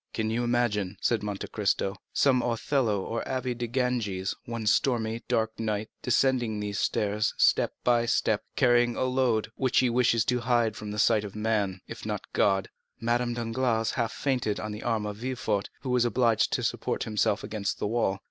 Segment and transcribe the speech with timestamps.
[0.15, 5.59] "Can you imagine," said Monte Cristo, "some Othello or Abbé de Ganges, one stormy, dark
[5.59, 10.75] night, descending these stairs step by step, carrying a load, which he wishes to hide
[10.75, 12.69] from the sight of man, if not from God?"
[12.99, 17.43] Madame Danglars half fainted on the arm of Villefort, who was obliged to support himself
[17.43, 18.17] against the wall.